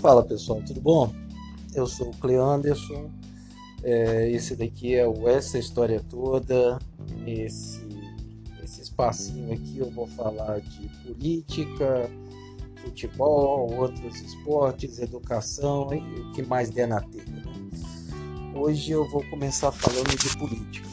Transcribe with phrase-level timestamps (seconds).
[0.00, 1.12] Fala pessoal, tudo bom?
[1.74, 3.10] Eu sou o Cleo Anderson.
[3.82, 6.78] É, esse daqui é o Essa História Toda.
[7.26, 7.84] Esse,
[8.62, 12.08] esse espacinho aqui eu vou falar de política,
[12.76, 17.24] futebol, outros esportes, educação e o que mais der na telha.
[17.26, 18.52] Né?
[18.54, 20.88] Hoje eu vou começar falando de política.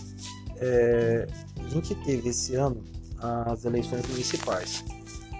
[0.58, 1.28] É,
[1.64, 2.84] a gente teve esse ano
[3.20, 4.84] as eleições municipais.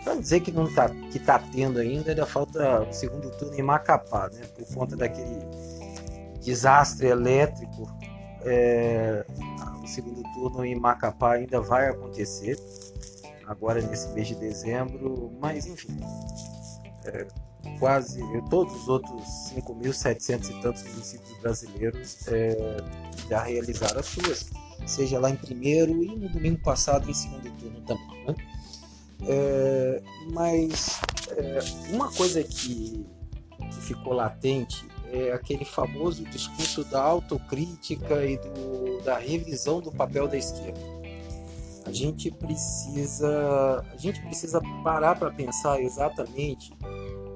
[0.06, 3.64] Para dizer que não tá, que tá tendo ainda, ainda falta o segundo turno em
[3.64, 4.46] Macapá, né?
[4.56, 5.40] Por conta daquele
[6.42, 7.92] desastre elétrico.
[8.44, 9.26] É,
[9.84, 12.56] o segundo turno em Macapá ainda vai acontecer
[13.48, 15.98] agora nesse mês de dezembro, mas enfim,
[17.06, 17.26] é,
[17.80, 19.24] quase todos os outros
[19.56, 22.78] 5.700 e tantos municípios brasileiros é,
[23.28, 24.50] já realizaram as suas,
[24.86, 28.26] seja lá em primeiro e no domingo passado em segundo turno também.
[28.28, 28.36] Né?
[29.24, 30.02] É,
[30.32, 31.00] mas
[31.32, 31.60] é,
[31.94, 33.06] uma coisa que,
[33.58, 40.28] que, ficou latente é aquele famoso discurso da autocrítica e do, da revisão do papel
[40.28, 40.80] da esquerda.
[41.86, 46.74] A gente precisa, a gente precisa parar para pensar exatamente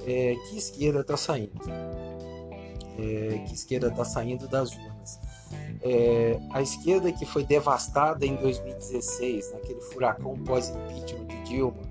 [0.05, 1.61] é, que esquerda está saindo,
[2.97, 5.19] é, que esquerda está saindo das urnas.
[5.81, 11.81] É, a esquerda que foi devastada em 2016, naquele furacão pós-impeachment Dilma,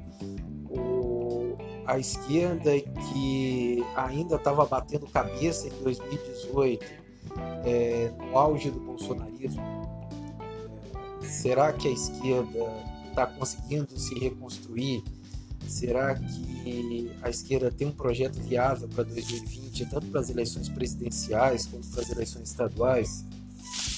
[0.70, 6.86] o, a esquerda que ainda estava batendo cabeça em 2018,
[7.64, 9.60] é, no auge do bolsonarismo,
[11.20, 12.58] é, será que a esquerda
[13.08, 15.02] está conseguindo se reconstruir?
[15.66, 21.66] Será que a esquerda tem um projeto viável para 2020, tanto para as eleições presidenciais
[21.66, 23.24] como para as eleições estaduais?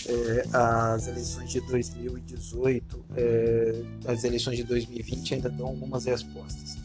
[0.06, 6.76] É, as eleições de 2018, é, as eleições de 2020 ainda dão algumas respostas.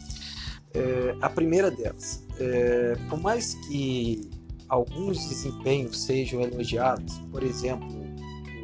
[0.74, 4.30] É, a primeira delas, é, por mais que
[4.68, 7.88] alguns desempenhos sejam elogiados, por exemplo,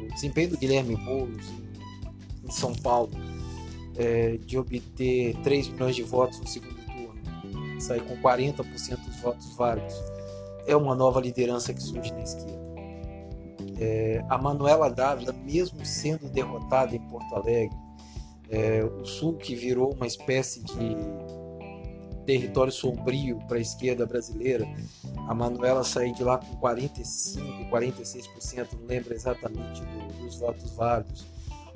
[0.04, 1.46] o desempenho do Guilherme Boulos
[2.44, 3.12] em, São Paulo,
[3.96, 8.62] é, de obter 3 milhões de votos no segundo turno, sair com 40%
[9.06, 9.94] dos votos válidos,
[10.66, 12.61] é uma nova liderança que surge na esquerda.
[13.84, 17.76] É, a Manuela Dávila, mesmo sendo derrotada em Porto Alegre,
[18.48, 20.96] é, o Sul que virou uma espécie de
[22.24, 24.64] território sombrio para a esquerda brasileira,
[25.28, 31.26] a Manuela sair de lá com 45, 46%, não lembro exatamente do, dos votos válidos,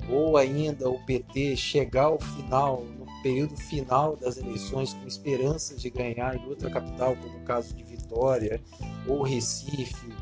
[0.09, 5.89] ou ainda o PT chegar ao final, no período final das eleições, com esperanças de
[5.89, 8.61] ganhar em outra capital, como o caso de Vitória
[9.05, 10.13] ou Recife,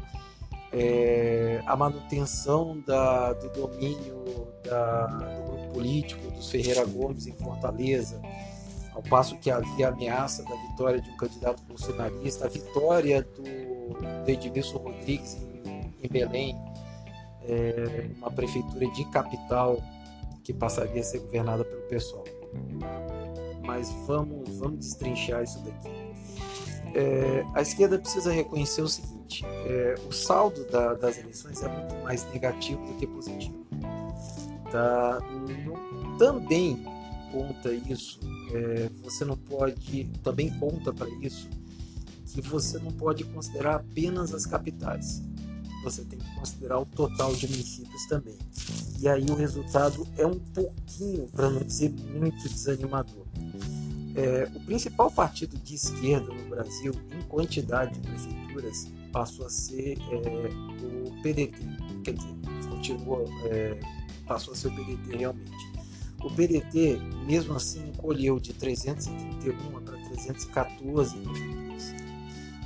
[0.78, 4.26] é, a manutenção da, do domínio
[4.66, 8.22] da, do grupo político dos Ferreira Gomes em Fortaleza,
[8.94, 14.30] ao passo que havia ameaça da vitória de um candidato bolsonarista, a vitória do, do
[14.30, 16.56] Edmilson Rodrigues em, em Belém,
[17.48, 19.82] é, uma prefeitura de capital
[20.44, 22.26] que passaria a ser governada pelo pessoal.
[23.64, 25.90] Mas vamos, vamos destrinchar isso daqui.
[26.94, 31.96] É, a esquerda precisa reconhecer o seguinte: é, o saldo da, das eleições é muito
[32.04, 33.66] mais negativo do que positivo.
[34.72, 35.20] Tá?
[36.18, 36.84] Também
[37.32, 38.20] conta isso,
[38.54, 41.50] é, você não pode, também conta para isso
[42.36, 45.22] que você não pode considerar apenas as capitais.
[45.84, 48.38] Você tem que considerar o total de municípios também.
[49.00, 53.26] E aí o resultado é um pouquinho, para não dizer muito desanimador.
[54.16, 59.98] É, o principal partido de esquerda no Brasil, em quantidade de prefeituras, passou a ser
[60.12, 60.18] é,
[61.08, 61.58] o PDT.
[62.04, 62.36] Quer dizer,
[62.70, 63.80] continuou, é,
[64.28, 65.52] passou a ser o PDT realmente.
[66.22, 69.56] O PDT, mesmo assim, encolheu de 331
[69.86, 71.94] para 314 prefeituras.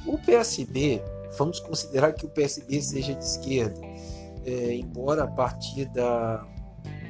[0.08, 1.04] O PSB,
[1.38, 3.80] vamos considerar que o PSB seja de esquerda,
[4.44, 6.38] é, embora a partir da,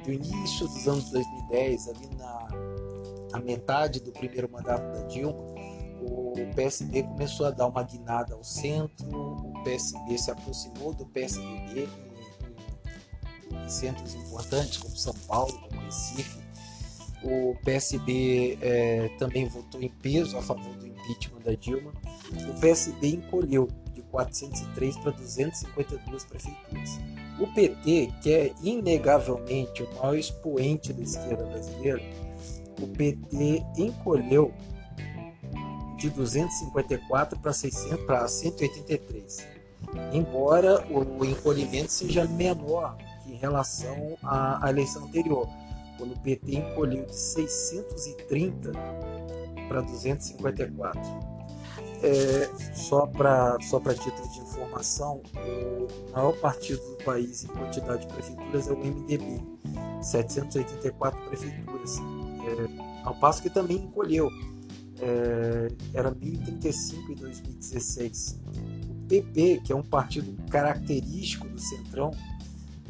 [0.03, 2.49] do início dos anos 2010, ali na
[3.31, 5.58] a metade do primeiro mandato da Dilma,
[6.01, 11.87] o PSB começou a dar uma guinada ao centro, o PSB se aproximou do PSDB
[13.51, 16.39] em, em centros importantes como São Paulo, como Recife.
[17.21, 21.91] O PSB é, também votou em peso a favor do impeachment da Dilma.
[22.49, 26.99] O PSB encolheu de 403 para 252 prefeituras.
[27.37, 32.01] O PT, que é inegavelmente o maior expoente da esquerda brasileira,
[32.81, 34.53] o PT encolheu
[35.99, 39.45] de 254 para 183,
[40.13, 42.97] embora o encolhimento seja menor
[43.27, 45.47] em relação à, à eleição anterior,
[45.97, 48.71] quando o PT encolheu de 630
[49.67, 51.01] para 254.
[52.01, 58.13] É, só para só título de informação, o maior partido do país em quantidade de
[58.13, 59.43] prefeituras é o MDB,
[60.01, 64.29] 784 prefeituras, é, ao passo que também encolheu,
[65.01, 68.39] é, era 1035 em 2016.
[68.89, 72.11] O PP, que é um partido característico do Centrão,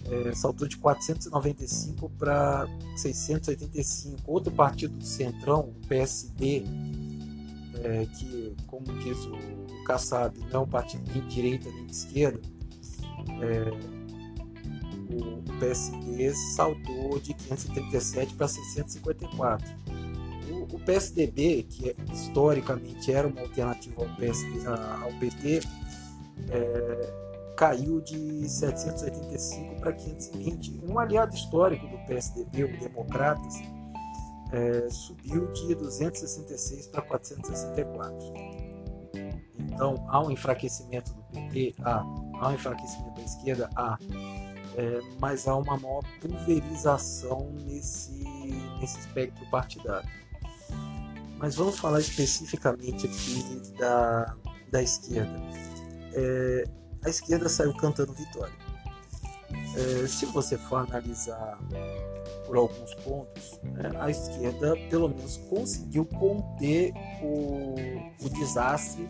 [0.06, 4.20] é, saltou de 495 para 685.
[4.26, 6.64] Outro partido do Centrão, o PSD,
[7.84, 11.86] é, que, como diz o, o Kassab, não é um partido nem de direita nem
[11.86, 12.42] de esquerda,
[13.42, 14.00] é,
[15.12, 19.68] o PSD saltou de 537 para 654.
[20.52, 25.62] O, o PSDB, que historicamente era uma alternativa ao, PSD, ao PT,
[26.50, 30.82] é, caiu de 785 para 520.
[30.88, 33.56] Um aliado histórico do PSDB, o Democratas,
[34.52, 38.18] é, subiu de 266 para 464.
[39.60, 41.76] Então, há um enfraquecimento do PT?
[41.82, 42.00] Há.
[42.40, 43.70] Há um enfraquecimento da esquerda?
[43.76, 43.98] Há.
[44.78, 48.24] É, mas há uma maior pulverização nesse,
[48.80, 50.10] nesse espectro partidário.
[51.40, 54.36] Mas vamos falar especificamente aqui da,
[54.70, 55.42] da esquerda.
[56.14, 56.64] É,
[57.04, 58.54] a esquerda saiu cantando vitória.
[59.76, 61.58] É, se você for analisar
[62.46, 66.92] por alguns pontos, né, a esquerda pelo menos conseguiu conter
[67.22, 67.76] o,
[68.22, 69.08] o desastre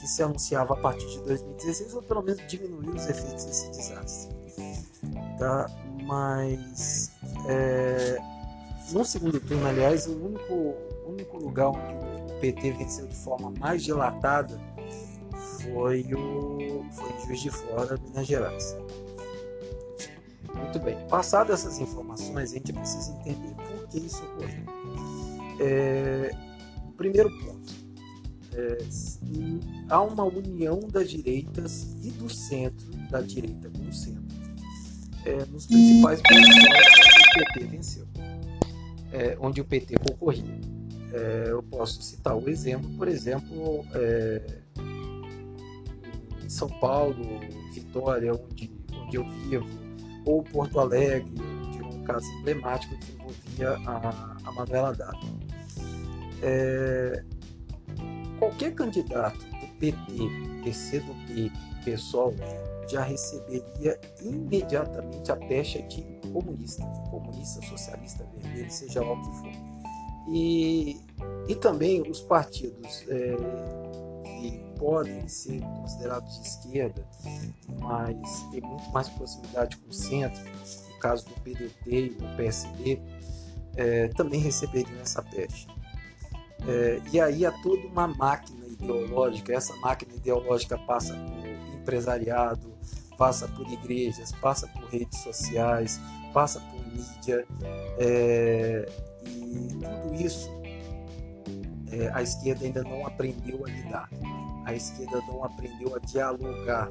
[0.00, 4.34] que se anunciava a partir de 2016, ou pelo menos diminuir os efeitos desse desastre.
[5.38, 5.66] Tá?
[6.06, 7.10] Mas
[7.46, 8.18] é,
[8.92, 10.74] no segundo turno, aliás, o único,
[11.10, 14.58] único lugar onde o PT venceu de forma mais dilatada
[15.62, 18.76] foi, o, foi em Juiz de Fora, Minas Gerais.
[20.54, 20.96] Muito bem.
[21.08, 24.64] Passadas essas informações, a gente precisa entender por que isso ocorreu.
[25.60, 26.30] É,
[26.96, 27.80] primeiro ponto.
[28.52, 28.78] É,
[29.88, 34.36] há uma união das direitas e do centro, da direita com o centro,
[35.24, 38.06] é, nos principais pontos onde o PT venceu,
[39.12, 40.60] é, onde o PT concorria.
[41.12, 44.60] É, eu posso citar o exemplo, por exemplo, é,
[46.48, 47.40] são Paulo,
[47.72, 49.66] Vitória, onde, onde eu vivo,
[50.24, 51.30] ou Porto Alegre,
[51.72, 55.40] de um caso emblemático que envolvia a, a Manuela Dávila.
[56.42, 57.24] É,
[58.38, 59.96] qualquer candidato do PT,
[60.64, 61.52] PCdoB,
[61.84, 62.34] PSOL,
[62.88, 66.02] já receberia imediatamente a pecha de
[66.32, 69.69] comunista, comunista, socialista, vermelho, seja lá o que for.
[70.32, 71.00] E,
[71.48, 73.36] e também os partidos é,
[74.24, 77.06] que podem ser considerados de esquerda,
[77.80, 80.40] mas tem muito mais proximidade com o centro,
[80.88, 83.00] no caso do PDT e do PSD,
[83.76, 85.68] é, também receberiam essa peste.
[86.68, 92.72] É, e aí há toda uma máquina ideológica, essa máquina ideológica passa por empresariado,
[93.16, 96.00] passa por igrejas, passa por redes sociais,
[96.32, 97.46] passa por mídia,
[97.98, 98.88] é,
[99.30, 100.50] e tudo isso
[101.92, 104.08] é, a esquerda ainda não aprendeu a lidar
[104.64, 106.90] a esquerda não aprendeu a dialogar,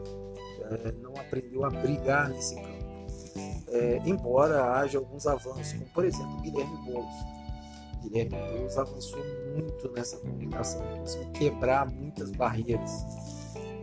[0.61, 2.89] é, não aprendeu a brigar nesse campo.
[3.71, 7.15] É, embora haja alguns avanços, como por exemplo Guilherme Boulos.
[8.01, 13.05] Guilherme Boulos avançou muito nessa comunicação, conseguiu quebrar muitas barreiras.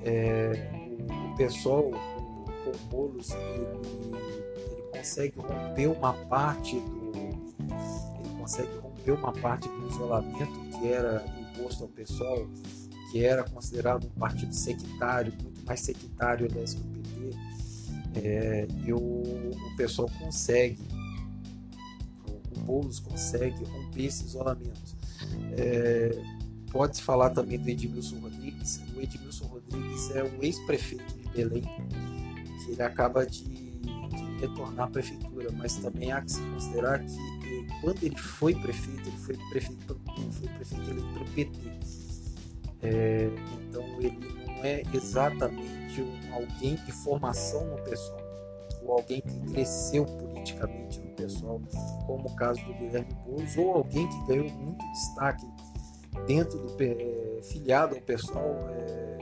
[0.04, 0.70] É,
[1.08, 1.90] o, o pessoal
[2.64, 3.66] com, o Boulos ele,
[4.72, 7.05] ele consegue romper uma parte do
[8.46, 12.46] consegue romper uma parte do isolamento que era imposto ao pessoal
[13.10, 17.30] que era considerado um partido sectário, muito mais sectário da SQPT,
[18.16, 20.78] é, e o, o pessoal consegue,
[22.28, 24.96] o, o Boulos consegue romper esse isolamento.
[25.56, 26.36] É,
[26.70, 28.82] Pode-se falar também do Edmilson Rodrigues.
[28.94, 33.65] O Edmilson Rodrigues é o ex-prefeito de Belém, que ele acaba de
[34.40, 39.16] retornar à prefeitura, mas também há que se considerar que quando ele foi prefeito, ele
[39.18, 40.00] foi prefeito,
[40.32, 41.76] foi prefeito eleito pelo PT
[42.82, 43.28] é,
[43.58, 48.20] então ele não é exatamente um, alguém de formação no pessoal,
[48.82, 51.60] ou alguém que cresceu politicamente no pessoal,
[52.06, 55.46] como o caso do Guilherme Boulos, ou alguém que ganhou muito destaque
[56.26, 59.16] dentro do é, filiado ao pessoal, é,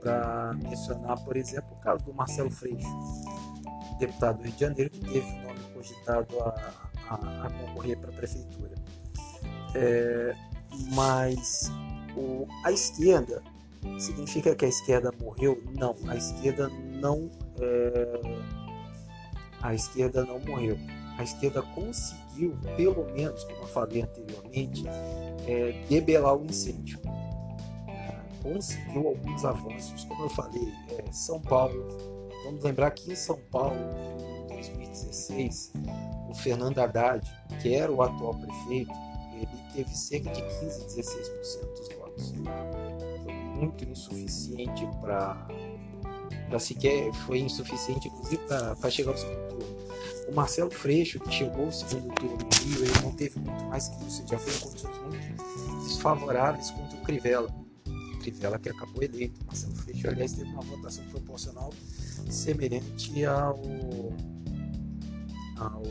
[0.00, 2.86] para mencionar, por exemplo, o caso do Marcelo Freixo,
[3.98, 6.72] deputado do Rio de Janeiro, que teve o nome cogitado a,
[7.08, 8.74] a, a concorrer para a prefeitura.
[9.74, 10.34] É,
[10.92, 11.70] mas
[12.16, 13.42] o, a esquerda
[13.98, 15.62] significa que a esquerda morreu?
[15.78, 18.54] Não, a esquerda não é,
[19.62, 20.78] a esquerda não morreu.
[21.16, 24.84] A esquerda conseguiu, pelo menos, como eu falei anteriormente,
[25.46, 26.98] é, debelar o incêndio.
[28.42, 32.13] conseguiu alguns avanços, como eu falei, é, São Paulo.
[32.44, 33.76] Vamos lembrar que em São Paulo,
[34.50, 35.72] em 2016,
[36.28, 37.26] o Fernando Haddad,
[37.60, 38.92] que era o atual prefeito,
[39.34, 42.34] ele teve cerca de 15, 16% dos votos.
[43.24, 45.48] Foi muito insuficiente para
[46.48, 49.76] para sequer foi insuficiente inclusive para chegar ao segundo turno.
[50.28, 53.88] O Marcelo Freixo, que chegou ao segundo turno no Rio, ele não teve muito mais
[53.88, 57.54] que isso, já foi em condições muito desfavoráveis contra o Crivella.
[58.20, 59.44] Crivella que acabou eleito.
[59.46, 61.70] Marcelo Freixo, aliás, teve uma votação proporcional
[62.34, 63.60] semelhante ao
[65.56, 65.82] ao,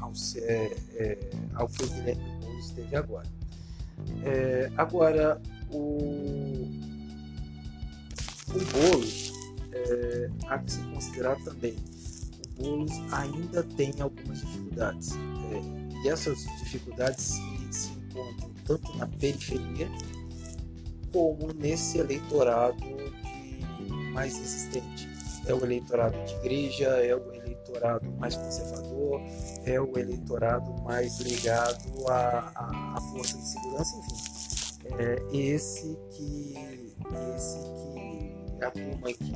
[0.00, 2.22] ao, é, é, ao que o Guilherme
[2.74, 3.28] teve agora.
[4.24, 6.68] É, agora, o,
[8.48, 9.32] o Boulos,
[9.72, 11.76] é, há que se considerar também,
[12.58, 15.12] o Boulos ainda tem algumas dificuldades.
[15.12, 19.88] É, e essas dificuldades se, se encontram tanto na periferia
[21.12, 22.84] como nesse eleitorado
[24.12, 25.13] mais resistente.
[25.46, 29.20] É o eleitorado de igreja, é o eleitorado mais conservador,
[29.64, 34.34] é o eleitorado mais ligado à, à, força de segurança, enfim.
[34.98, 36.54] É esse que,
[37.34, 39.32] esse que a turma que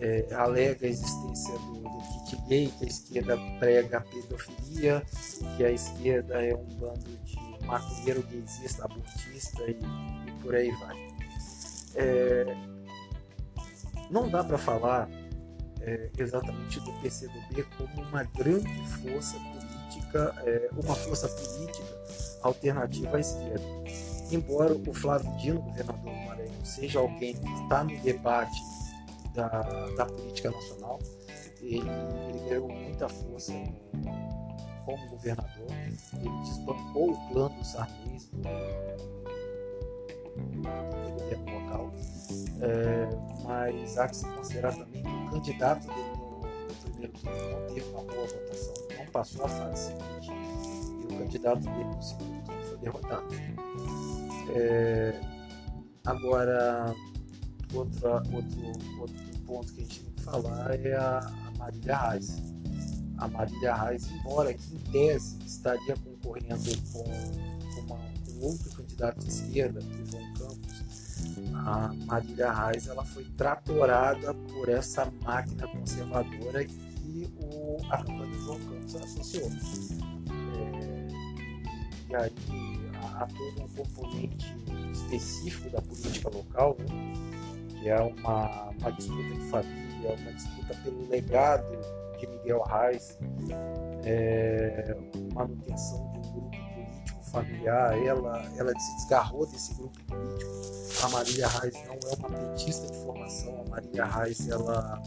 [0.00, 5.02] é, alega a existência do, do kit gay, que a esquerda prega a pedofilia,
[5.56, 9.78] que a esquerda é um bando de maconheiro gaysista, abortista e,
[10.28, 10.96] e por aí vai.
[11.96, 12.73] É,
[14.14, 15.08] não dá para falar
[15.80, 21.84] é, exatamente do PCdoB como uma grande força política, é, uma força política
[22.42, 23.64] alternativa à esquerda.
[24.30, 28.62] Embora o Flávio Dino, governador do Maranhão, seja alguém que está no debate
[29.34, 29.48] da,
[29.96, 31.00] da política nacional,
[31.60, 31.82] ele,
[32.28, 33.52] ele ganhou muita força
[34.84, 35.66] como governador,
[36.20, 38.42] ele desbancou o plano Sarney do,
[41.02, 41.92] do governo local
[42.60, 47.50] é, mas há que se considerar também que o candidato dele no, no primeiro turno
[47.50, 52.02] não teve uma boa votação, não passou a fase seguinte, e o candidato dele no
[52.02, 53.28] segundo turno foi derrotado.
[54.54, 55.20] É,
[56.06, 56.94] agora,
[57.72, 62.42] outra, outro, outro ponto que a gente tem que falar é a, a Marília Reis.
[63.18, 67.04] A Marília Reis, embora que em tese estaria concorrendo com,
[67.80, 67.98] uma,
[68.40, 70.33] outro candidato de esquerda, o João
[71.64, 78.40] a Marília Reis ela foi tratorada por essa máquina conservadora que o, a campanha do
[78.40, 79.50] João Campos associou.
[80.54, 81.08] É,
[82.10, 82.32] e aí
[83.02, 84.54] há todo um componente
[84.92, 87.12] específico da política local, né,
[87.80, 91.78] que é uma, uma disputa de família, uma disputa pelo legado
[92.18, 93.18] de Miguel Reis,
[94.04, 94.94] é,
[95.32, 96.63] manutenção de um grupo
[97.34, 100.64] familiar, ela, ela se desgarrou desse grupo político
[101.04, 105.02] a Marília Reis não é uma petista de formação, a Marília Reis ela,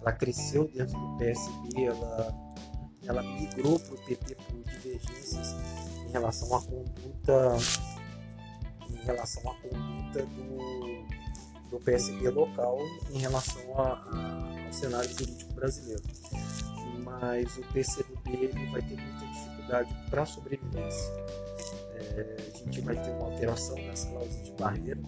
[0.00, 2.34] ela cresceu dentro do PSB, ela,
[3.04, 5.56] ela migrou para o PT por divergências
[6.06, 7.56] em relação à conduta
[8.88, 12.78] em relação à conduta do, do PSB local
[13.10, 16.02] em relação a, a, ao cenário político brasileiro.
[17.02, 21.45] Mas o PCdoB vai ter muita dificuldade para sobrevivência
[22.16, 25.00] é, a gente vai ter uma alteração nas cláusulas de barreira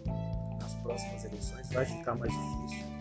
[0.61, 2.99] nas próximas eleições, vai ficar mais difícil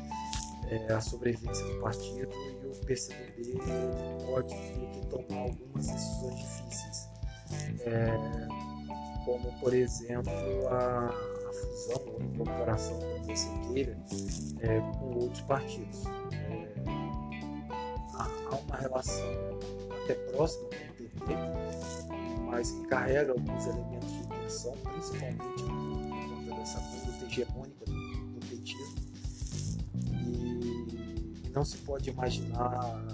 [0.69, 2.29] é, a sobrevivência do partido
[2.63, 3.63] e o PCdoB
[4.25, 7.09] pode ter que tomar algumas decisões difíceis,
[7.85, 8.11] é,
[9.25, 10.31] como por exemplo
[10.69, 13.97] a, a fusão ou incorporação, como você queira,
[14.59, 16.03] é, com outros partidos.
[16.05, 16.67] É,
[18.15, 19.25] há, uma relação
[20.03, 21.96] até próxima com o PT,
[22.47, 28.47] mas que carrega alguns elementos de tensão, principalmente por conta dessa conduta hegemônica do, do
[28.47, 28.95] petismo.
[30.25, 33.05] E, não se pode imaginar,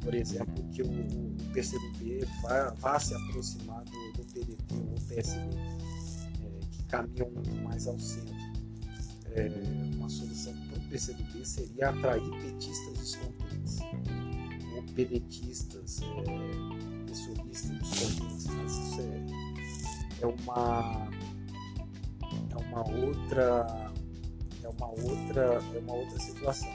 [0.00, 5.56] por exemplo, que o, PCdoB vá, vá, se aproximar do, do PDT ou PSB,
[6.42, 8.34] é, que caminham muito mais ao centro.
[9.36, 9.48] É,
[9.94, 13.78] uma solução para o PCdoB seria atrair petistas descontentes
[14.76, 16.02] ou pedetistas.
[16.02, 21.08] É, dos mas isso é, é uma
[22.50, 23.92] é uma outra
[24.62, 26.70] é uma outra é uma outra situação.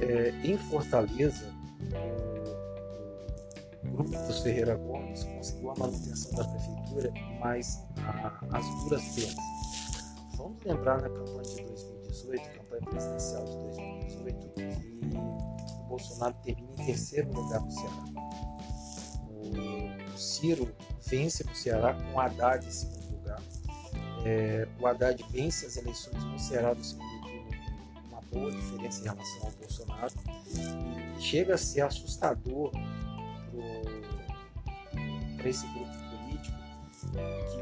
[0.00, 1.52] É, em Fortaleza,
[3.84, 7.82] o grupo dos Ferreira Gomes conseguiu a manutenção da prefeitura, mas
[8.52, 9.34] as duras penas.
[10.36, 16.86] Vamos lembrar na campanha de 2018, campanha presidencial de 2018, que o Bolsonaro termina em
[16.86, 18.27] terceiro lugar no Ceará.
[20.18, 20.74] Ciro
[21.06, 23.42] vence no Ceará com Haddad em segundo lugar.
[24.24, 27.48] é, o Haddad vence as eleições no Ceará no segundo turno
[28.10, 30.14] uma boa diferença em relação ao Bolsonaro
[31.16, 32.70] e chega a ser assustador
[35.36, 36.58] para esse grupo político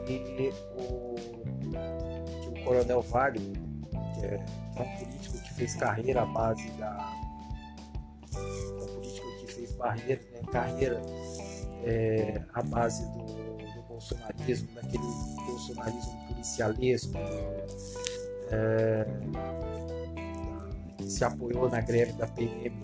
[0.07, 1.15] que o,
[2.43, 3.53] que o Coronel Wagner,
[4.15, 7.13] que é, que é um político que fez carreira à base da.
[8.35, 11.03] É um político que fez barreira, né, carreira
[11.87, 15.05] é, à base do, do bolsonarismo, daquele
[15.47, 17.13] bolsonarismo policialesco,
[18.51, 19.07] é,
[20.99, 22.75] que se apoiou na greve da PM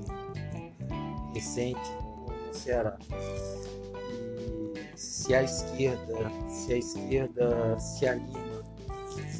[1.35, 2.97] recente no, no Ceará.
[4.94, 8.62] E se a esquerda, se a esquerda se anima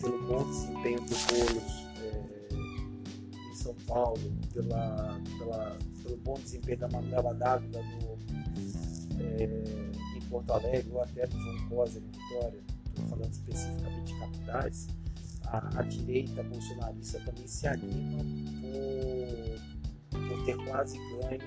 [0.01, 4.19] pelo bom desempenho do Boulos é, em São Paulo,
[4.53, 8.32] pela, pela, pelo bom desempenho da Manuela Dávila no,
[9.39, 14.19] é, em Porto Alegre, ou até do João Cosa em Vitória, estou falando especificamente de
[14.19, 14.89] capitais,
[15.47, 18.25] a, a, direita bolsonarista também se anima
[18.61, 21.41] por, por ter quase ganho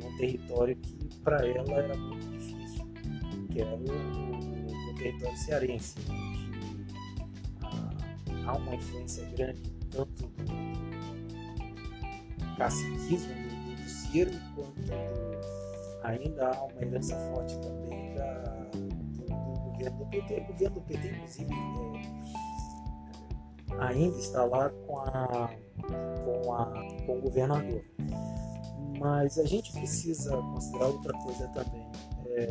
[0.00, 2.86] num, território que para ela era muito difícil,
[3.50, 6.86] que era o, o território cearense, onde
[7.62, 10.56] há, há uma influência grande tanto do
[12.56, 15.25] caciquismo do, do Ciro quanto do,
[16.06, 18.56] ainda há uma herança forte também da,
[19.76, 20.34] governo do PT.
[20.34, 21.54] O governo do PT, inclusive,
[23.70, 25.50] é, ainda está lá com, a,
[26.24, 27.84] com, a, com o governador.
[28.98, 31.86] Mas a gente precisa considerar outra coisa também.
[32.28, 32.48] É,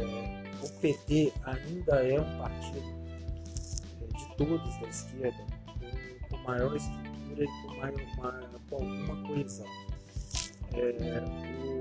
[0.63, 2.79] o PT ainda é um partido
[4.01, 5.45] é, de todos da esquerda
[6.29, 9.67] com, com maior estrutura e com, maior, maior, com alguma coesão.
[10.73, 11.23] É,
[11.63, 11.74] o,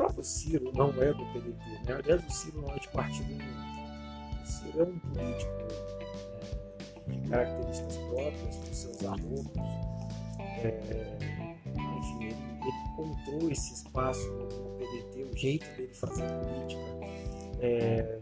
[0.00, 2.00] próprio Ciro não é do PDT, né?
[2.02, 5.52] aliás, o Ciro não é de partido nenhum Ciro é um político
[7.06, 9.56] é, de características próprias, com seus arrobos.
[10.38, 11.18] É,
[11.98, 16.82] enfim, ele, ele, encontrou esse espaço no PDT, o jeito dele fazer política
[17.60, 18.18] é,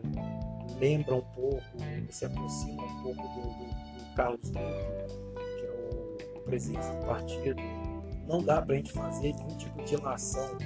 [0.81, 1.63] lembra um pouco,
[2.11, 4.59] se aproxima um pouco do, do, do Carlos Lupe,
[5.59, 7.63] que é o, o presidente do partido.
[8.27, 10.59] Não dá para a gente fazer nenhum tipo de relação,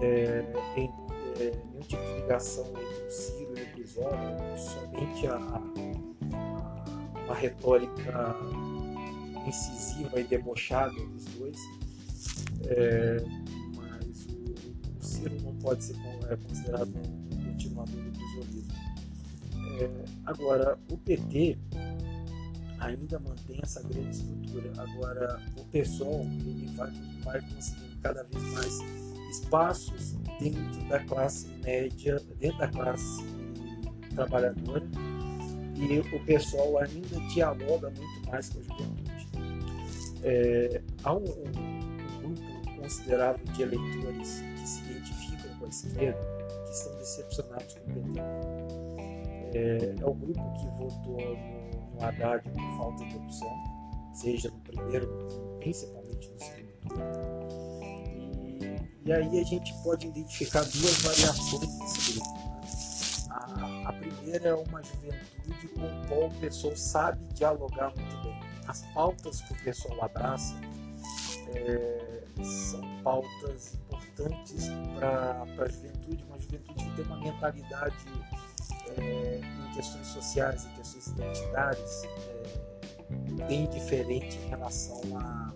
[0.00, 0.44] é,
[0.76, 0.90] em,
[1.40, 4.18] é, nenhum tipo de ligação entre o Ciro episódio
[4.56, 5.36] somente a,
[6.32, 8.36] a, a retórica
[9.46, 11.58] incisiva e debochada dos dois,
[12.66, 13.16] é,
[13.76, 15.96] mas o, o, Ciro não pode ser
[16.30, 18.72] é, considerado um continuador do isolismo.
[19.80, 19.90] É,
[20.26, 21.58] agora, o PT
[22.78, 24.72] ainda mantém essa grande estrutura.
[24.78, 26.90] Agora, o PSOL ele vai,
[27.22, 28.78] vai conseguindo cada vez mais
[29.34, 33.22] espaços dentro da classe média, dentro da classe
[34.14, 34.86] trabalhadora
[35.76, 39.28] e o pessoal ainda dialoga muito mais com a juventude.
[40.22, 46.18] É, há um, um, grupo considerável de eleitores que se identificam com a esquerda
[46.64, 48.20] que estão decepcionados com o PT.
[49.56, 53.64] É, é o grupo que votou no, no Haddad por falta de opção,
[54.14, 55.06] seja no primeiro,
[55.60, 57.33] principalmente no segundo turno.
[59.04, 62.44] E, aí a gente pode identificar duas variações desse grupo
[63.34, 68.40] a, a primeira é uma juventude com qual o pessoal sabe dialogar muito bem.
[68.66, 70.54] As pautas que o pessoal abraça
[71.54, 77.96] é, são pautas importantes para a juventude, uma juventude que tem uma mentalidade
[78.96, 85.52] é, em questões sociais, em questões identitárias, é, bem diferente em relação a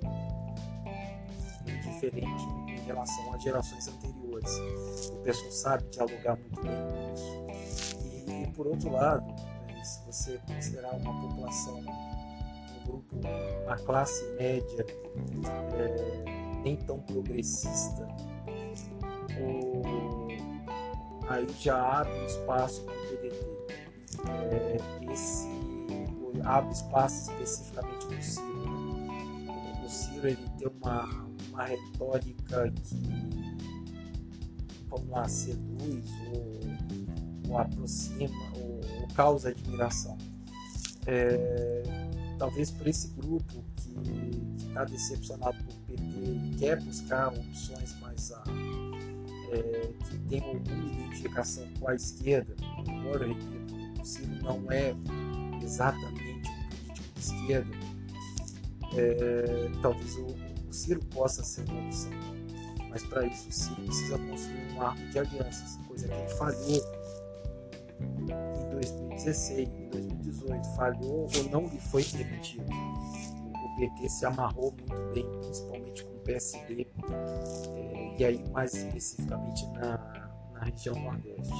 [1.64, 4.58] bem diferente relação a gerações anteriores.
[5.12, 7.48] O pessoal sabe dialogar muito bem com isso
[8.58, 9.24] por outro lado,
[9.68, 13.16] né, se você considerar uma população, um grupo,
[13.64, 14.84] uma classe média
[15.74, 18.08] é, nem tão progressista,
[19.40, 20.26] o,
[21.28, 23.46] aí já abre espaço para o PDT.
[24.26, 25.46] É, esse
[26.44, 29.84] abre espaço especificamente para o Ciro.
[29.84, 31.27] O Ciro ele tem uma,
[31.58, 33.58] uma retórica que,
[34.88, 36.58] vamos lá, seduz ou
[37.48, 40.16] ou aproxima ou, ou causa admiração.
[41.06, 41.82] É,
[42.38, 48.44] talvez por esse grupo que está decepcionado por PT e quer buscar opções mais a,
[49.50, 52.54] é, que tem alguma identificação com a esquerda,
[52.86, 54.94] embora repito, o Ciro não é
[55.62, 57.76] exatamente um político de esquerda,
[58.94, 60.47] é, talvez o
[60.78, 62.10] Ciro possa ser opção.
[62.90, 66.82] Mas para isso Ciro precisa construir um arco de alianças, coisa que ele falhou
[68.00, 68.26] em
[68.70, 72.64] 2019 2016, em 2018, falhou ou não lhe foi permitido.
[72.64, 76.86] O PT se amarrou muito bem, principalmente com o PSD,
[77.76, 81.52] é, e aí mais especificamente na, na região Nordeste.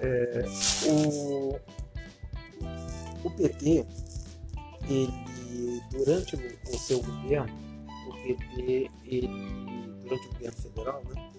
[0.00, 0.44] É,
[0.86, 1.58] o,
[3.24, 3.86] o PT,
[4.88, 5.29] ele,
[5.90, 7.52] durante o, o seu governo,
[8.08, 9.28] o PT, ele,
[10.02, 11.30] durante o governo federal, né,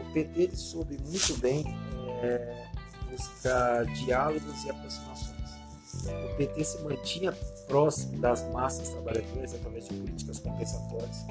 [0.00, 1.64] o PT ele soube muito bem
[2.22, 2.66] é,
[3.10, 5.32] buscar diálogos e aproximações.
[6.04, 7.32] O PT se mantinha
[7.68, 11.26] próximo das massas trabalhadoras através de políticas compensatórias,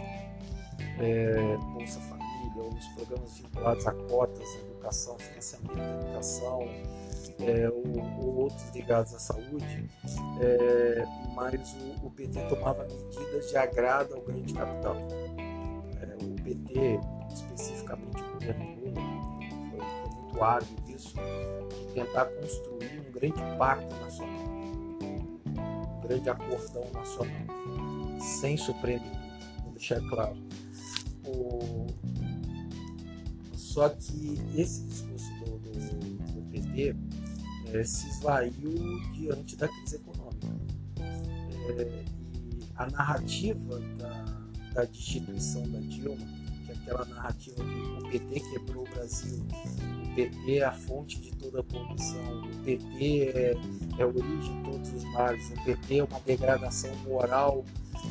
[0.99, 2.20] é, Bolsa Família,
[2.55, 6.61] ou os programas vinculados a cotas, educação, financiamento da educação,
[7.39, 9.89] é, ou, ou, outros ligados à saúde,
[10.39, 14.95] é, mas o, o, PT tomava medidas de agrado ao grande capital.
[16.01, 16.99] É, o PT,
[17.33, 19.01] especificamente o governo Lula,
[19.69, 21.15] foi, foi muito ávido disso,
[21.69, 24.47] de tentar construir um grande pacto nacional,
[25.55, 29.05] um grande acordão nacional, sem Supremo,
[29.63, 30.35] vou deixar claro.
[31.25, 31.87] O...
[33.71, 35.71] Só que esse discurso do, do,
[36.33, 36.93] do PT
[37.71, 38.75] é, se esvaiu
[39.13, 40.47] diante da crise econômica.
[40.99, 44.25] É, e a narrativa da,
[44.73, 46.17] da destituição da Dilma,
[46.65, 51.21] que é aquela narrativa que o PT quebrou o Brasil, o PT é a fonte
[51.21, 53.53] de toda a corrupção, o PT é,
[53.99, 57.63] é a origem de todos os males, o PT é uma degradação moral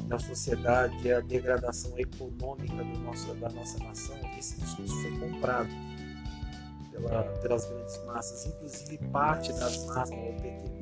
[0.06, 5.68] na sociedade, a degradação econômica do nosso, da nossa nação, esse discurso foi comprado
[6.90, 10.80] pela, pelas grandes massas, inclusive parte das massas do PT.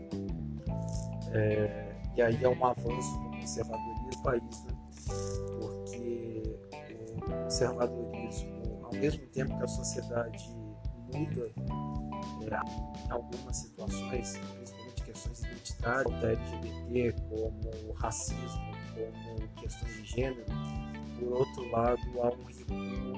[1.33, 4.79] É, e aí é um avanço no conservadorismo do país, né?
[5.61, 6.59] porque
[7.17, 10.49] o conservadorismo, ao mesmo tempo que a sociedade
[11.13, 11.53] muda
[13.11, 20.45] algumas situações, principalmente questões identitárias da LGBT, como racismo, como questões de gênero,
[21.19, 23.17] por outro lado há um recuo,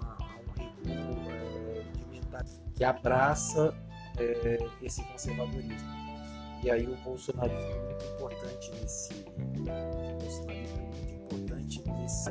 [0.00, 3.74] há um recuo é, de mentalidade que abraça
[4.18, 6.04] é, esse conservadorismo.
[6.62, 9.12] E aí o bolsonarismo é muito importante nesse.
[9.14, 12.30] O bolsonarismo é muito importante nesse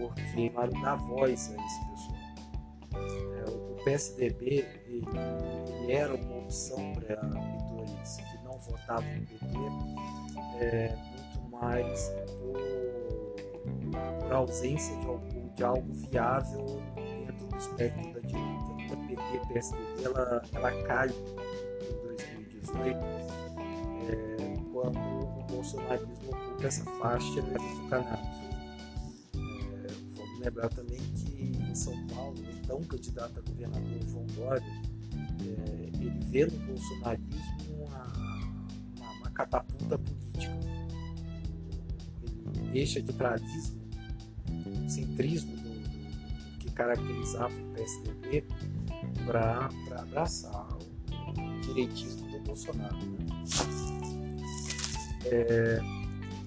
[0.00, 0.50] porque
[0.82, 2.16] dá voz a esse pessoal.
[2.94, 3.49] É,
[3.90, 5.04] PSDB ele,
[5.66, 9.46] ele, era uma opção para eleitores que não votavam no PT,
[10.60, 18.20] é, muito mais por, por ausência de algo, de algo viável dentro do espectro da
[18.20, 18.70] direita.
[18.92, 22.98] A PT PSDB ela, ela cai em 2018
[24.08, 28.40] é, quando o bolsonarismo ocupa essa faixa do cannabis.
[29.34, 31.29] É, vamos lembrar também que
[31.70, 34.82] em São Paulo, então candidato a governador João Dória,
[35.42, 38.12] é, ele vê no bolsonarismo uma,
[38.96, 40.58] uma, uma catapulta política.
[42.54, 43.80] Ele deixa de tralismo,
[44.88, 48.44] centrismo do, do, que caracterizava o PSDB
[49.24, 52.96] para abraçar o direitismo do Bolsonaro.
[52.96, 53.30] Né?
[55.26, 55.80] É,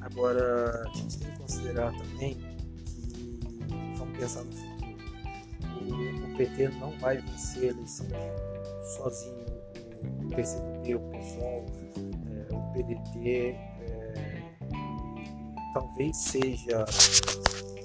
[0.01, 4.52] agora, a gente tem que considerar também que, vamos pensar no
[6.33, 8.07] o, PT não vai vencer a eleição
[8.95, 9.45] sozinho,
[10.23, 11.65] o PCdoB, o PSOL,
[12.27, 14.41] é, o PDT, é,
[15.73, 16.85] talvez seja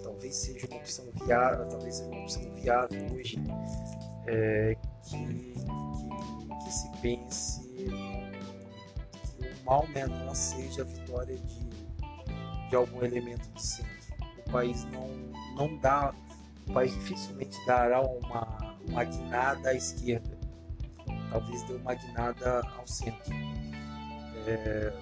[0.02, 3.38] talvez seja uma opção viável, talvez seja uma opção viável hoje
[4.26, 7.88] é, que, que, que, se pense que
[9.44, 11.60] o mal menor seja a vitória de,
[12.68, 13.88] de algum elemento do centro.
[14.46, 15.08] O país não,
[15.54, 16.12] não dá,
[16.68, 20.38] o país dificilmente dará uma, uma guinada à esquerda,
[21.30, 23.34] talvez dê uma guinada ao centro.
[24.46, 24.92] É,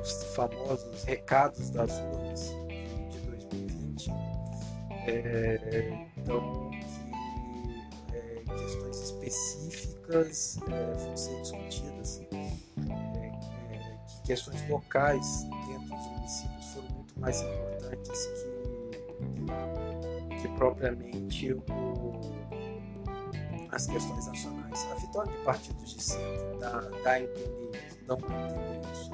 [0.00, 2.50] os famosos recados das urnas
[3.10, 4.10] de 2020
[5.06, 6.70] é, então
[8.56, 12.36] questões específicas é, vão ser discutidas, é,
[13.72, 18.55] é, que questões locais dentro dos municípios foram muito mais importantes que,
[20.46, 21.64] que propriamente o,
[23.70, 24.86] as questões nacionais.
[24.92, 29.10] A vitória de partidos de centro dá, dá a entender isso, dão a entender isso.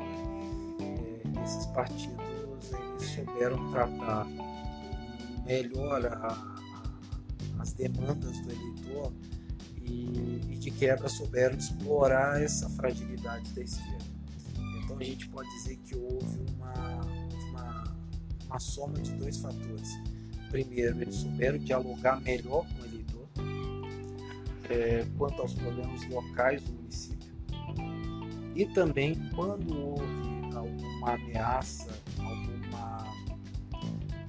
[0.81, 2.23] É, esses partidos
[2.73, 4.27] eles souberam tratar
[5.45, 6.57] melhor a,
[7.59, 9.13] as demandas do eleitor
[9.83, 14.13] e, e de quebra souberam explorar essa fragilidade da esquerda.
[14.85, 17.01] Então a gente pode dizer que houve uma,
[17.49, 17.97] uma,
[18.47, 19.89] uma soma de dois fatores.
[20.53, 23.29] Primeiro, eles souberam dialogar melhor com o eleitor,
[24.71, 27.23] é, quanto aos problemas locais do município
[28.55, 31.89] e também quando houve alguma ameaça,
[32.19, 33.07] alguma,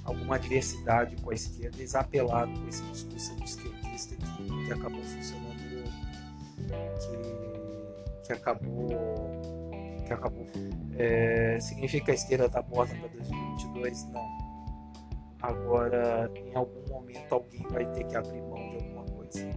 [0.05, 5.53] alguma adversidade com a esquerda, eles apelaram com esse discurso esquerdista que, que acabou funcionando,
[6.99, 8.89] que, que acabou
[10.05, 10.45] que acabou.
[10.97, 14.05] É, significa que a esquerda está morta para 2022?
[14.09, 14.42] Não.
[15.43, 19.49] Agora, em algum momento, alguém vai ter que abrir mão de alguma coisa.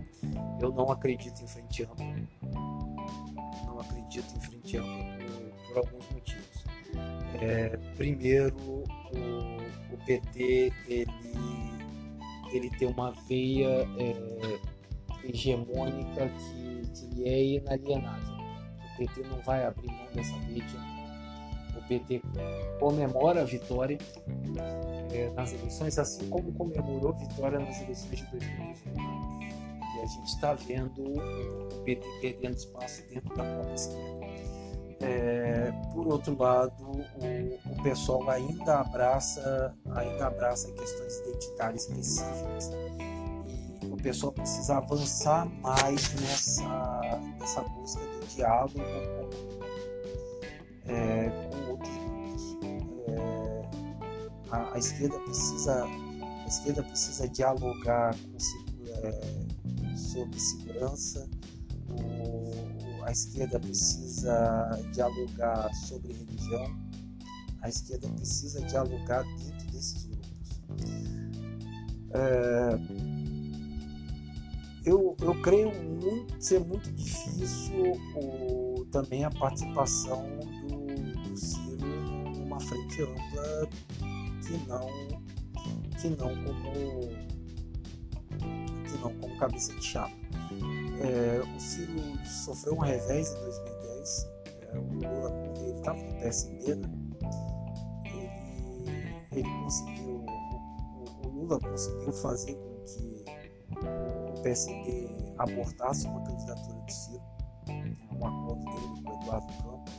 [0.60, 2.04] Eu não acredito em frente ampla.
[3.64, 6.64] Não acredito em frente ampla por, por alguns motivos.
[7.40, 8.82] É, primeiro, o,
[9.92, 11.06] o, PT ele,
[12.52, 14.58] ele tem uma veia é,
[15.22, 18.34] hegemônica que, que é inalienável.
[18.34, 20.64] O PT não vai abrir mão dessa veia
[21.88, 22.22] PT
[22.78, 23.98] comemora a vitória
[25.12, 29.56] é, nas eleições, assim como comemorou vitória nas eleições de 2018.
[29.96, 34.26] E a gente está vendo o PT perdendo espaço dentro da própria esquerda.
[35.00, 42.72] É, por outro lado, o, o, pessoal ainda abraça, ainda abraça questões identitárias específicas
[43.82, 49.28] e o pessoal precisa avançar mais nessa, nessa busca do diálogo com,
[50.90, 51.30] é,
[54.50, 58.36] a, a, esquerda precisa, a esquerda precisa dialogar com,
[58.88, 61.28] é, sobre segurança,
[61.88, 66.76] o, a esquerda precisa dialogar sobre religião,
[67.62, 70.62] a esquerda precisa dialogar dentro desses grupos.
[72.10, 73.16] É,
[74.86, 80.24] eu, eu creio muito, ser muito difícil o, também a participação
[80.68, 81.86] do, do Ciro
[82.36, 83.68] numa frente ampla
[84.46, 84.86] que não
[86.00, 86.72] que não como
[88.84, 90.14] que não como cabeça de chapa.
[91.00, 94.30] É, o Ciro sofreu um revés em 2010.
[94.72, 96.88] É, o Lula, ele estava no PSB, né?
[98.04, 103.24] ele, ele conseguiu, o, o, Lula conseguiu fazer com que
[104.30, 107.22] o PSB abortasse uma candidatura do Ciro,
[108.12, 109.94] um acordo dele com o Eduardo Campos,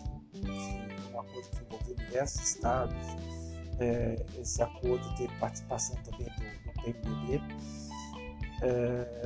[1.14, 3.47] um acordo que envolveu diversos estados.
[3.80, 7.42] É, esse acordo teve participação também do, do PMDB.
[8.64, 9.24] É,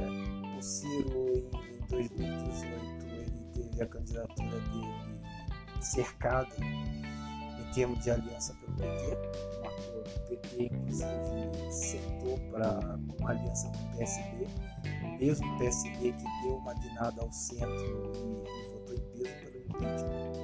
[0.58, 5.22] o Ciro, em 2018, ele teve a candidatura dele
[5.82, 9.18] cercada em termos de aliança pelo PT.
[9.96, 14.48] O PT, inclusive, sentou para uma aliança com o PSB,
[15.04, 17.72] o mesmo PSB que deu uma guinada ao centro
[18.16, 20.41] e, e votou em peso pelo impeachment.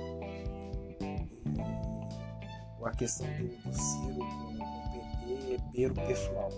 [2.87, 6.49] A questão do, Ciro com o PT pelo pessoal.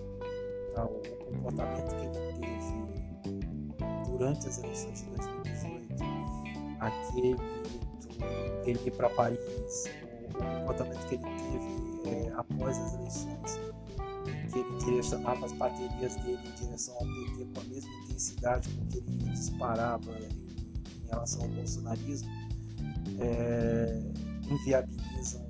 [0.72, 0.84] Tá?
[0.84, 1.00] O
[1.32, 2.90] comportamento que ele teve
[4.06, 5.94] durante as eleições de 2018,
[6.78, 9.84] aquele do, dele ir para Paris,
[10.28, 13.60] o, comportamento que ele teve é, após as eleições,
[14.52, 18.86] que ele direcionava as baterias dele em direção ao PT com a mesma intensidade com
[18.86, 22.30] que ele disparava em, em relação ao bolsonarismo,
[23.18, 24.00] é,
[24.48, 25.49] inviabilizam,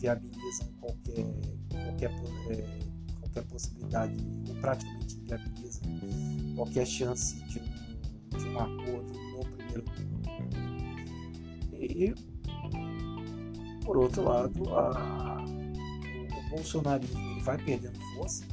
[0.00, 1.24] inviabilizam qualquer,
[1.68, 2.10] qualquer,
[2.50, 2.78] é,
[3.20, 4.16] qualquer possibilidade,
[4.48, 5.82] ou praticamente inviabilizam
[6.56, 10.20] qualquer chance de um, de um acordo no primeiro turno.
[11.72, 12.14] E,
[13.84, 18.44] por outro lado, a, o bolsonarismo ele vai perdendo força,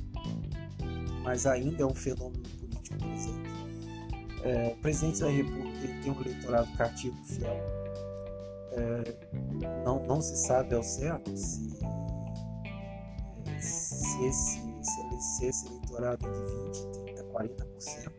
[1.23, 3.47] mas ainda é um fenômeno político presente.
[4.43, 7.76] É, o presidente da República tem um eleitorado cativo fiel.
[8.77, 16.27] É, não, não se sabe ao certo se, é, se, esse, se, se esse eleitorado
[16.27, 18.11] é de 20, 30, 40%.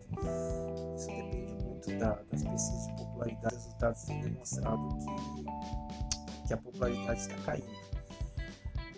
[0.96, 3.54] Isso depende muito da, das pesquisas de popularidade.
[3.54, 7.78] Os resultados têm demonstrado que, que a popularidade está caindo.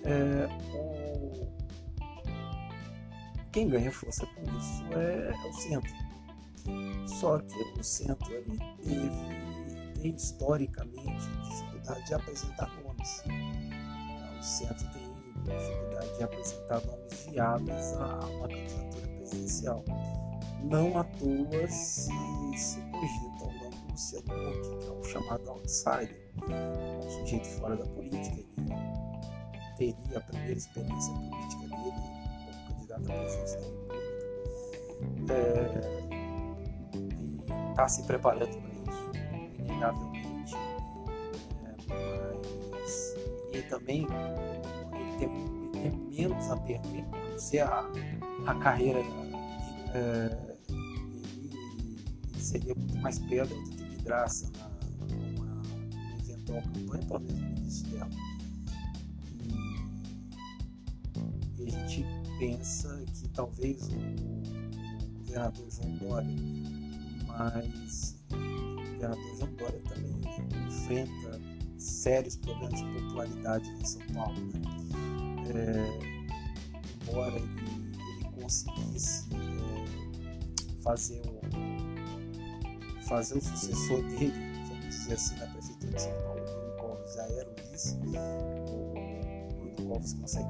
[0.04, 1.50] É, o,
[3.52, 5.92] quem ganha força com isso é, é, o centro.
[7.06, 9.49] Só que o centro ele teve,
[10.00, 13.22] tem historicamente dificuldade de apresentar nomes.
[14.38, 15.02] O centro tem
[15.56, 19.84] dificuldade de apresentar nomes viáveis a uma candidatura presidencial.
[20.62, 22.10] Não à toa se,
[22.56, 27.76] se cogita o nome do Luciano Huck, que é o chamado outsider, um sujeito fora
[27.76, 28.40] da política.
[29.78, 31.92] Ele teria a primeira experiência política dele
[32.46, 34.00] como candidato a presidente da República.
[35.32, 36.10] É,
[37.08, 38.69] e está se preparando para
[39.80, 40.54] isso, inegavelmente.
[41.90, 42.32] É,
[42.70, 43.14] mas,
[43.52, 44.06] e também
[44.92, 47.04] ele tem, ele tem menos a perder,
[47.36, 47.90] a a,
[48.46, 49.00] a carreira.
[49.94, 50.50] É,
[52.38, 54.68] seria muito mais pedra do que vidraça na,
[55.16, 55.62] numa
[56.18, 58.10] eventual campanha, pelo menos no início dela.
[61.58, 62.04] E, e, a gente
[62.38, 64.70] pensa que talvez o,
[65.30, 66.36] governador João Dória,
[67.26, 68.09] mas
[69.00, 70.12] governador João Dória também
[70.68, 71.40] enfrenta
[71.78, 74.38] sérios problemas de popularidade em São Paulo.
[74.38, 74.60] Né?
[75.54, 75.98] É,
[77.08, 77.48] embora ele,
[78.18, 81.40] ele conseguisse é, fazer, o,
[83.04, 84.32] fazer o sucessor dele,
[84.68, 87.96] vamos dizer assim, na Prefeitura de São Paulo, o Covas já era o vice,
[89.78, 90.49] o Covas consegue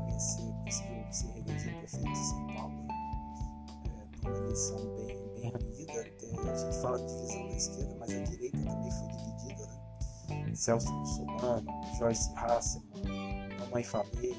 [10.60, 11.64] Celso Mussomano,
[11.98, 14.36] Joyce Hasselman, Mamãe Falei.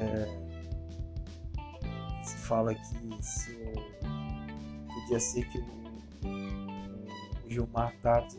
[0.00, 0.26] É,
[2.24, 5.64] se fala que se o, podia ser que o,
[7.46, 8.36] o Gilmar Tato,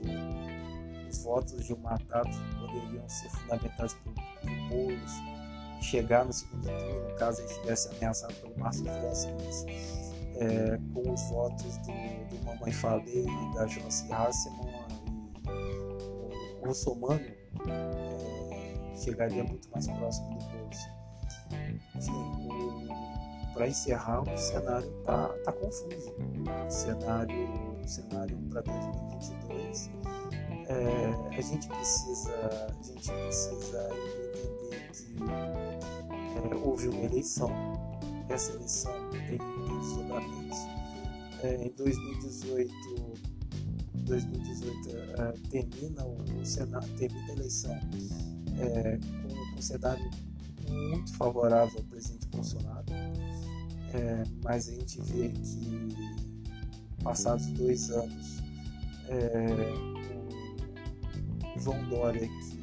[1.10, 5.14] os votos do Gilmar Tato poderiam ser fundamentados por, por Boulos
[5.80, 9.66] e chegar no segundo turno, caso ele estivesse ameaçado pelo Márcio França, mas
[10.36, 14.69] é, com os votos do, do Mamãe Falei e da Joyce Hasselman
[16.70, 17.20] russomano
[17.68, 20.88] é, chegaria muito mais próximo bolso.
[21.96, 22.90] Enfim,
[23.54, 26.16] para encerrar, o cenário está tá confuso.
[26.68, 27.36] O cenário,
[27.86, 29.92] cenário para 2022,
[30.70, 32.32] é, a gente precisa,
[32.80, 35.24] a gente precisa entender que
[36.54, 37.52] é, houve uma eleição.
[38.30, 39.40] Essa eleição tem
[39.80, 40.60] desdobramentos.
[41.42, 43.29] É, em 2018
[44.10, 47.80] 2018 uh, termina o, Senado, termina a eleição
[48.60, 50.10] é, com, um cenário
[50.68, 52.86] muito favorável ao presidente Bolsonaro,
[53.94, 55.96] é, mas a gente vê que
[57.04, 58.40] passados dois anos
[59.10, 59.38] é,
[61.60, 62.60] João Dória que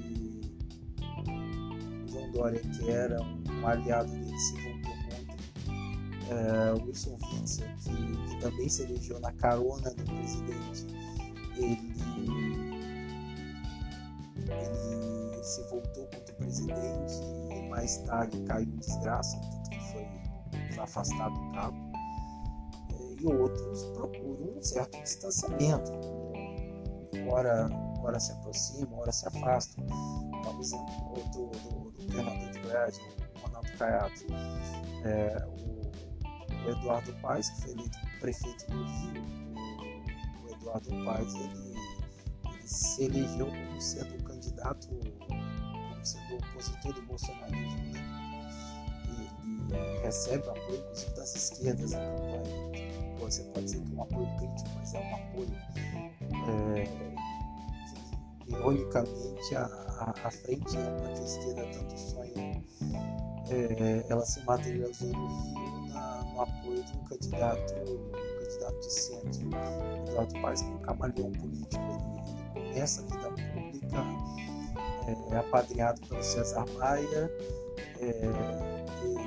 [2.11, 8.41] João Dória que era um aliado dele se voltou contra é, Wilson Witzel que, que
[8.41, 10.96] também se elegeu na carona do presidente
[11.59, 11.97] ele,
[14.49, 17.15] ele se voltou contra o presidente
[17.51, 20.07] e mais tarde caiu em desgraça, tanto que foi,
[20.81, 21.77] afastado do cabo.
[22.91, 25.93] É, e outros procuram um certo distanciamento.
[27.29, 27.69] Ora,
[28.03, 29.87] ora se aproximam, ora se afastam.
[30.45, 34.15] Por exemplo, do, do, do governador de Goiás, o Ronaldo Caiado.
[35.05, 39.46] É, o, o Eduardo Paes, que foi eleito prefeito do Rio,
[40.67, 41.75] Eduardo Paes ele,
[42.45, 47.93] ele se elegeu como sendo candidato, como sendo opositor do bolsonarismo.
[47.93, 48.01] Né?
[49.71, 53.17] Ele recebe apoio, inclusive, das esquerdas na campanha.
[53.21, 55.57] Você pode dizer que é um apoio crítico, mas é um apoio
[56.49, 57.07] é,
[58.49, 62.63] ironicamente, a, a, a frente que a esquerda tanto sonha,
[63.51, 67.75] é, ela se materializou no Rio na, no apoio de um candidato
[68.57, 69.49] candidato de centro,
[70.09, 71.83] Eduardo Paes, que é um camaleão político.
[72.55, 74.05] Ele, ele começa a vida pública,
[75.07, 77.31] é, é apadrinhado pelo César Maia,
[78.01, 79.27] é, ele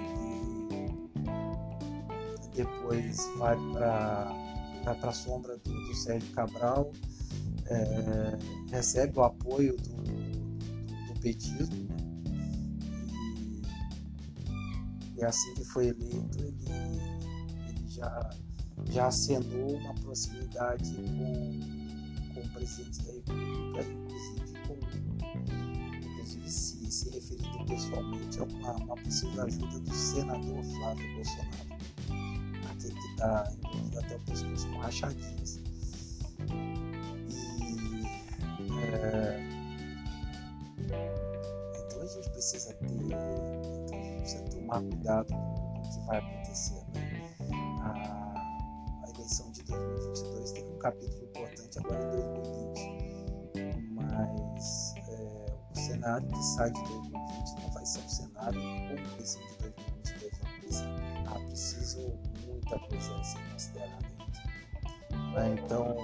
[2.53, 4.35] depois vai para
[4.85, 6.91] a sombra do, do, Sérgio Cabral,
[7.67, 8.37] é,
[8.71, 11.97] recebe o apoio do, do, do petismo, né?
[15.15, 16.65] e, e assim que foi eleito, ele,
[17.69, 18.29] ele já
[18.85, 24.77] já acenou uma proximidade com, com o presidente da República, inclusive, com,
[25.97, 31.69] inclusive se, se referindo pessoalmente a uma, uma possível ajuda do senador Flávio Bolsonaro,
[32.71, 35.59] aquele que está envolvido até o pescoço com rachadinhas.
[37.29, 38.05] E,
[38.93, 39.49] é,
[41.85, 46.17] então a gente precisa ter, então a gente precisa tomar cuidado com o que vai
[46.17, 46.83] acontecer.
[46.93, 47.08] Né?
[49.71, 52.89] A, eleição de 2022 teve um capítulo importante agora em 2020,
[53.93, 59.13] mas é, o cenário que sai de 2020 não vai ser um cenário como a
[59.13, 60.87] eleição de 2022 vai ser.
[61.27, 64.07] Ah, preciso muita coisa ser considerada
[65.37, 65.61] ainda.
[65.61, 65.97] Então,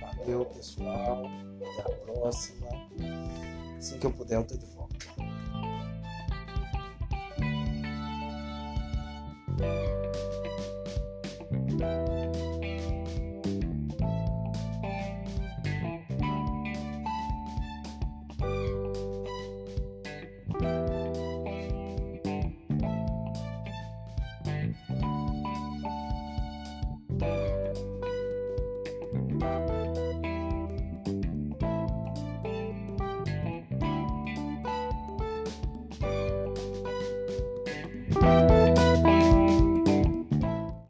[0.00, 1.24] valeu pessoal,
[1.60, 2.68] até a próxima.
[3.78, 4.96] Assim que eu puder, eu estou de volta.